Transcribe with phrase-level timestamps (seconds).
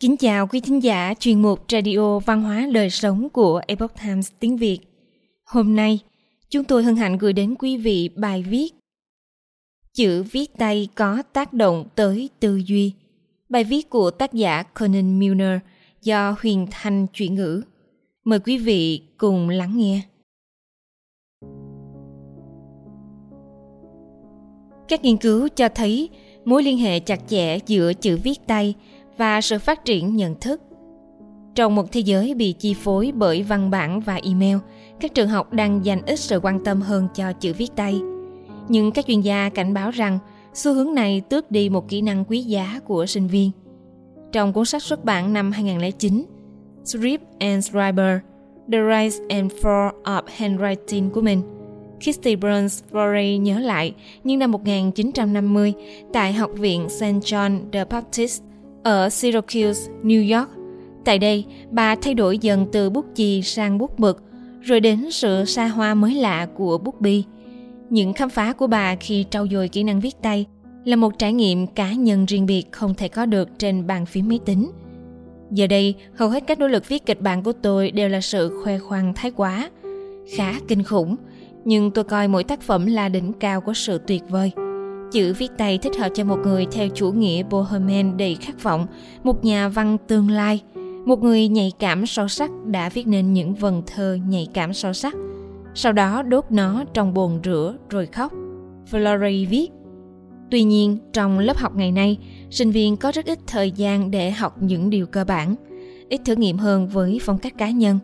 [0.00, 4.30] Kính chào quý thính giả chuyên mục Radio Văn hóa Đời Sống của Epoch Times
[4.38, 4.78] tiếng Việt.
[5.44, 5.98] Hôm nay,
[6.50, 8.74] chúng tôi hân hạnh gửi đến quý vị bài viết
[9.94, 12.92] Chữ viết tay có tác động tới tư duy.
[13.48, 15.58] Bài viết của tác giả Conan Milner
[16.02, 17.62] do Huyền Thanh chuyển ngữ.
[18.24, 20.02] Mời quý vị cùng lắng nghe.
[24.88, 26.08] Các nghiên cứu cho thấy
[26.44, 28.74] mối liên hệ chặt chẽ giữa chữ viết tay
[29.18, 30.60] và sự phát triển nhận thức.
[31.54, 34.56] Trong một thế giới bị chi phối bởi văn bản và email,
[35.00, 38.00] các trường học đang dành ít sự quan tâm hơn cho chữ viết tay.
[38.68, 40.18] Nhưng các chuyên gia cảnh báo rằng
[40.54, 43.50] xu hướng này tước đi một kỹ năng quý giá của sinh viên.
[44.32, 46.24] Trong cuốn sách xuất bản năm 2009,
[46.84, 48.18] Script and Scriber,
[48.72, 51.42] The Rise and Fall of Handwriting của mình,
[51.98, 53.94] Kitty Burns Florey nhớ lại
[54.24, 55.74] nhưng năm 1950
[56.12, 57.04] tại Học viện St.
[57.04, 58.42] John the Baptist
[58.82, 60.50] ở Syracuse, New York.
[61.04, 64.22] Tại đây, bà thay đổi dần từ bút chì sang bút mực,
[64.60, 67.24] rồi đến sự xa hoa mới lạ của bút bi.
[67.90, 70.46] Những khám phá của bà khi trau dồi kỹ năng viết tay
[70.84, 74.28] là một trải nghiệm cá nhân riêng biệt không thể có được trên bàn phím
[74.28, 74.70] máy tính.
[75.50, 78.60] Giờ đây, hầu hết các nỗ lực viết kịch bản của tôi đều là sự
[78.64, 79.70] khoe khoang thái quá.
[80.36, 81.16] Khá kinh khủng,
[81.64, 84.52] nhưng tôi coi mỗi tác phẩm là đỉnh cao của sự tuyệt vời.
[85.12, 88.86] Chữ viết tay thích hợp cho một người theo chủ nghĩa Bohemian đầy khát vọng,
[89.22, 90.62] một nhà văn tương lai,
[91.06, 94.92] một người nhạy cảm sâu sắc đã viết nên những vần thơ nhạy cảm sâu
[94.92, 95.14] sắc.
[95.74, 98.32] Sau đó đốt nó trong bồn rửa rồi khóc.
[98.90, 99.68] Flory viết.
[100.50, 102.18] Tuy nhiên, trong lớp học ngày nay,
[102.50, 105.54] sinh viên có rất ít thời gian để học những điều cơ bản,
[106.08, 107.98] ít thử nghiệm hơn với phong cách cá nhân.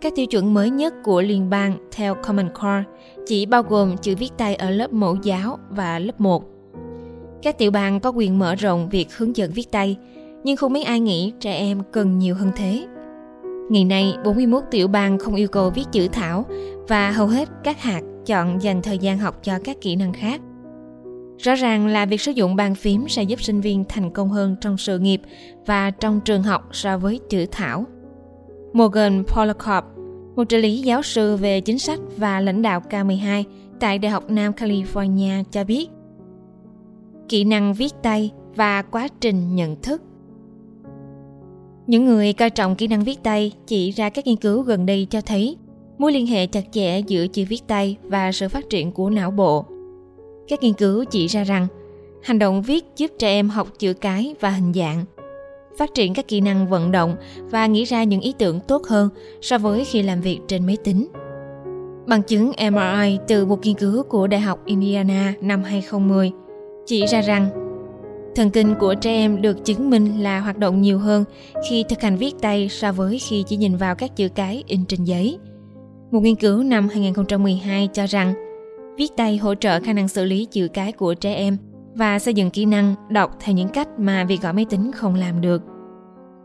[0.00, 2.84] Các tiêu chuẩn mới nhất của liên bang theo Common Core
[3.26, 6.44] chỉ bao gồm chữ viết tay ở lớp mẫu giáo và lớp 1.
[7.42, 9.96] Các tiểu bang có quyền mở rộng việc hướng dẫn viết tay,
[10.44, 12.86] nhưng không mấy ai nghĩ trẻ em cần nhiều hơn thế.
[13.70, 16.44] Ngày nay, 41 tiểu bang không yêu cầu viết chữ thảo
[16.88, 20.40] và hầu hết các hạt chọn dành thời gian học cho các kỹ năng khác.
[21.38, 24.56] Rõ ràng là việc sử dụng bàn phím sẽ giúp sinh viên thành công hơn
[24.60, 25.20] trong sự nghiệp
[25.66, 27.86] và trong trường học so với chữ thảo.
[28.72, 29.84] Morgan Polakov,
[30.36, 33.44] một trợ lý giáo sư về chính sách và lãnh đạo K12
[33.80, 35.88] tại Đại học Nam California cho biết
[37.28, 40.02] kỹ năng viết tay và quá trình nhận thức.
[41.86, 45.06] Những người coi trọng kỹ năng viết tay chỉ ra các nghiên cứu gần đây
[45.10, 45.56] cho thấy
[45.98, 49.30] mối liên hệ chặt chẽ giữa chữ viết tay và sự phát triển của não
[49.30, 49.64] bộ.
[50.48, 51.66] Các nghiên cứu chỉ ra rằng
[52.22, 55.04] hành động viết giúp trẻ em học chữ cái và hình dạng,
[55.78, 57.16] phát triển các kỹ năng vận động
[57.50, 59.08] và nghĩ ra những ý tưởng tốt hơn
[59.40, 61.08] so với khi làm việc trên máy tính.
[62.06, 66.30] Bằng chứng MRI từ một nghiên cứu của Đại học Indiana năm 2010
[66.86, 67.48] chỉ ra rằng,
[68.36, 71.24] thần kinh của trẻ em được chứng minh là hoạt động nhiều hơn
[71.68, 74.84] khi thực hành viết tay so với khi chỉ nhìn vào các chữ cái in
[74.84, 75.38] trên giấy.
[76.10, 78.34] Một nghiên cứu năm 2012 cho rằng,
[78.96, 81.56] viết tay hỗ trợ khả năng xử lý chữ cái của trẻ em
[81.98, 85.14] và xây dựng kỹ năng đọc theo những cách mà việc gọi máy tính không
[85.14, 85.62] làm được.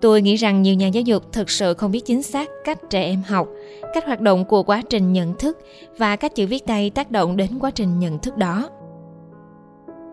[0.00, 3.02] Tôi nghĩ rằng nhiều nhà giáo dục thực sự không biết chính xác cách trẻ
[3.02, 3.48] em học,
[3.94, 5.58] cách hoạt động của quá trình nhận thức
[5.98, 8.68] và cách chữ viết tay tác động đến quá trình nhận thức đó.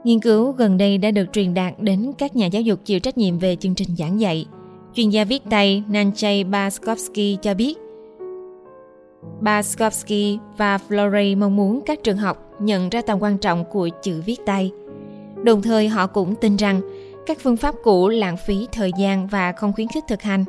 [0.03, 3.17] Nghiên cứu gần đây đã được truyền đạt đến các nhà giáo dục chịu trách
[3.17, 4.45] nhiệm về chương trình giảng dạy.
[4.93, 7.77] Chuyên gia viết tay Nanjay Baskovsky cho biết,
[9.41, 14.21] Baskovsky và Florey mong muốn các trường học nhận ra tầm quan trọng của chữ
[14.25, 14.71] viết tay.
[15.43, 16.81] Đồng thời họ cũng tin rằng
[17.25, 20.45] các phương pháp cũ lãng phí thời gian và không khuyến khích thực hành.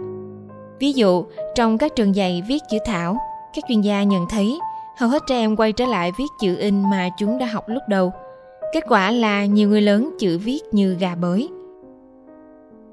[0.79, 3.17] Ví dụ, trong các trường dạy viết chữ thảo,
[3.55, 4.59] các chuyên gia nhận thấy
[4.99, 7.83] hầu hết trẻ em quay trở lại viết chữ in mà chúng đã học lúc
[7.89, 8.13] đầu–
[8.73, 11.49] Kết quả là nhiều người lớn chữ viết như gà bới.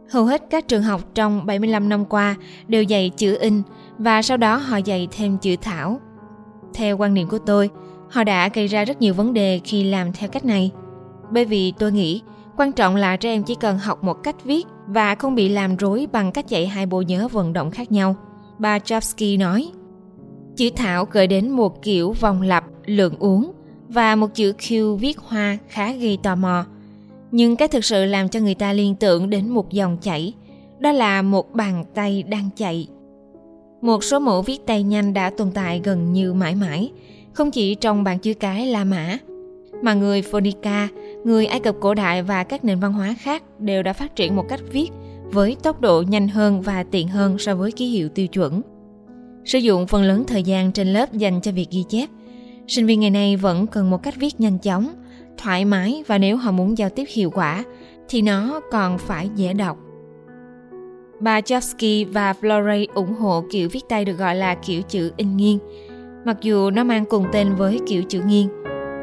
[0.10, 2.36] Hầu hết các trường học trong 75 năm qua
[2.68, 3.62] đều dạy chữ in
[3.98, 6.00] và sau đó họ dạy thêm chữ thảo.
[6.74, 7.70] Theo quan niệm của tôi,
[8.10, 10.72] họ đã gây ra rất nhiều vấn đề khi làm theo cách này.
[11.32, 12.22] Bởi vì tôi nghĩ
[12.58, 15.76] quan trọng là trẻ em chỉ cần học một cách viết và không bị làm
[15.76, 18.16] rối bằng cách dạy hai bộ nhớ vận động khác nhau.
[18.60, 19.72] Bà Chavsky nói,
[20.56, 23.52] chữ thảo gợi đến một kiểu vòng lặp lượng uống
[23.90, 26.66] và một chữ Q viết hoa khá gây tò mò.
[27.32, 30.34] Nhưng cái thực sự làm cho người ta liên tưởng đến một dòng chảy,
[30.80, 32.88] đó là một bàn tay đang chạy.
[33.82, 36.92] Một số mẫu viết tay nhanh đã tồn tại gần như mãi mãi,
[37.34, 39.18] không chỉ trong bảng chữ cái La Mã,
[39.82, 40.88] mà người Phonica,
[41.26, 44.36] người Ai Cập cổ đại và các nền văn hóa khác đều đã phát triển
[44.36, 44.88] một cách viết
[45.24, 48.62] với tốc độ nhanh hơn và tiện hơn so với ký hiệu tiêu chuẩn.
[49.46, 52.10] Sử dụng phần lớn thời gian trên lớp dành cho việc ghi chép–
[52.68, 54.88] Sinh viên ngày nay vẫn cần một cách viết nhanh chóng,
[55.38, 57.64] thoải mái và nếu họ muốn giao tiếp hiệu quả
[58.10, 59.78] thì nó còn phải dễ đọc.
[61.20, 65.38] Bà Chomsky và Florey ủng hộ kiểu viết tay được gọi là kiểu chữ in
[65.38, 65.60] nghiêng,
[66.26, 68.50] mặc dù nó mang cùng tên với kiểu chữ nghiêng.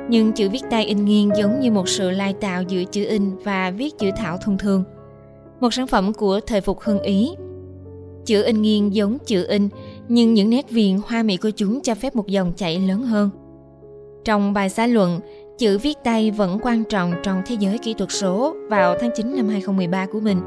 [0.08, 3.36] Nhưng chữ viết tay in nghiêng giống như một sự lai tạo giữa chữ in
[3.44, 4.84] và viết chữ thảo thông thường.
[5.60, 7.30] Một sản phẩm của thời phục hưng Ý.
[8.24, 9.68] Chữ in nghiêng giống chữ in,
[10.08, 13.30] nhưng những nét viền hoa mỹ của chúng cho phép một dòng chảy lớn hơn.
[14.24, 15.20] Trong bài xã luận,
[15.58, 19.36] chữ viết tay vẫn quan trọng trong thế giới kỹ thuật số vào tháng 9
[19.36, 20.40] năm 2013 của mình.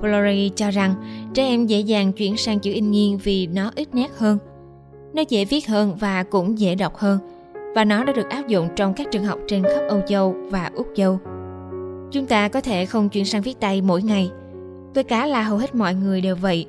[0.00, 0.94] Florey cho rằng
[1.34, 4.38] trẻ em dễ dàng chuyển sang chữ in nghiêng vì nó ít nét hơn.
[5.14, 7.18] Nó dễ viết hơn và cũng dễ đọc hơn,
[7.74, 10.70] và nó đã được áp dụng trong các trường học trên khắp Âu Châu và
[10.74, 11.18] Úc Châu.
[12.10, 14.30] Chúng ta có thể không chuyển sang viết tay mỗi ngày.
[14.94, 16.66] Tôi cá là hầu hết mọi người đều vậy,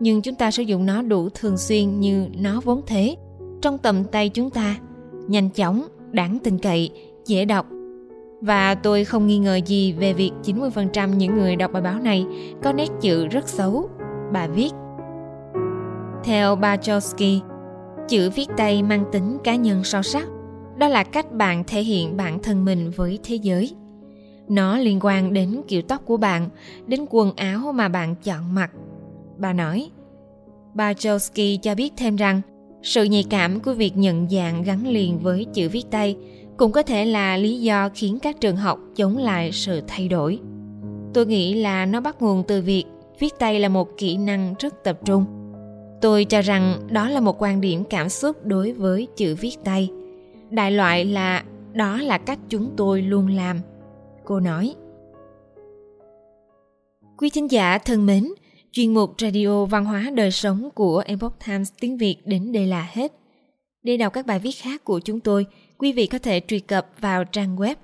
[0.00, 3.16] nhưng chúng ta sử dụng nó đủ thường xuyên như nó vốn thế,
[3.62, 4.76] trong tầm tay chúng ta,
[5.26, 6.90] nhanh chóng, đáng tin cậy,
[7.26, 7.66] dễ đọc.
[8.40, 12.26] Và tôi không nghi ngờ gì về việc 90% những người đọc bài báo này
[12.62, 13.88] có nét chữ rất xấu,
[14.32, 14.70] bà viết.
[16.24, 17.40] Theo Bajowski,
[18.08, 20.28] chữ viết tay mang tính cá nhân sâu sắc.
[20.78, 23.74] Đó là cách bạn thể hiện bản thân mình với thế giới.
[24.48, 26.48] Nó liên quan đến kiểu tóc của bạn,
[26.86, 28.70] đến quần áo mà bạn chọn mặc.
[29.38, 29.90] Bà nói,
[30.74, 32.40] Bà Bachowski cho biết thêm rằng
[32.82, 36.16] sự nhạy cảm của việc nhận dạng gắn liền với chữ viết tay
[36.56, 40.38] cũng có thể là lý do khiến các trường học chống lại sự thay đổi
[41.14, 42.84] tôi nghĩ là nó bắt nguồn từ việc
[43.18, 45.24] viết tay là một kỹ năng rất tập trung
[46.00, 49.90] tôi cho rằng đó là một quan điểm cảm xúc đối với chữ viết tay
[50.50, 53.60] đại loại là đó là cách chúng tôi luôn làm
[54.24, 54.74] cô nói
[57.16, 58.28] quý thính giả thân mến
[58.72, 62.88] chuyên mục radio văn hóa đời sống của epoch times tiếng việt đến đây là
[62.92, 63.12] hết
[63.82, 65.46] để đọc các bài viết khác của chúng tôi
[65.78, 67.74] quý vị có thể truy cập vào trang web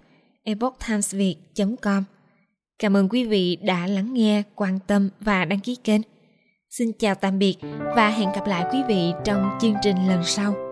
[0.44, 2.04] epochtimesviet.com.
[2.78, 6.00] Cảm ơn quý vị đã lắng nghe, quan tâm và đăng ký kênh.
[6.70, 7.56] Xin chào tạm biệt
[7.96, 10.71] và hẹn gặp lại quý vị trong chương trình lần sau.